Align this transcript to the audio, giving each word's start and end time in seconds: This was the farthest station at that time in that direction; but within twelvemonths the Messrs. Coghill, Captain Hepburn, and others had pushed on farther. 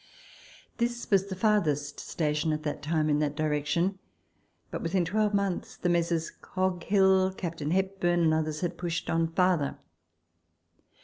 This 0.79 1.11
was 1.11 1.27
the 1.27 1.35
farthest 1.35 1.99
station 1.99 2.51
at 2.53 2.63
that 2.63 2.81
time 2.81 3.07
in 3.07 3.19
that 3.19 3.35
direction; 3.35 3.99
but 4.71 4.81
within 4.81 5.05
twelvemonths 5.05 5.77
the 5.77 5.89
Messrs. 5.89 6.31
Coghill, 6.31 7.31
Captain 7.35 7.69
Hepburn, 7.69 8.21
and 8.21 8.33
others 8.33 8.61
had 8.61 8.79
pushed 8.79 9.11
on 9.11 9.27
farther. 9.31 9.77